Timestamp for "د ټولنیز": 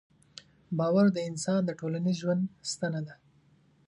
1.65-2.15